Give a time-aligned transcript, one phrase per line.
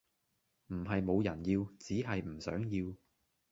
[0.69, 2.91] 唔係無人要，只係唔想要